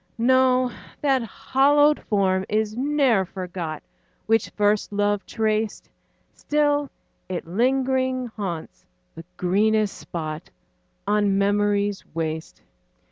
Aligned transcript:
No, 0.17 0.71
that 0.99 1.21
hallowed 1.21 1.99
form 2.09 2.43
is 2.49 2.75
ne'er 2.75 3.23
forgot 3.23 3.83
Which 4.25 4.49
first 4.49 4.91
love 4.91 5.23
traced; 5.27 5.91
Still 6.33 6.89
it 7.29 7.45
lingering 7.45 8.25
haunts 8.25 8.83
the 9.13 9.23
greenest 9.37 9.95
spot 9.95 10.49
On 11.05 11.37
memory's 11.37 12.03
waste. 12.15 12.63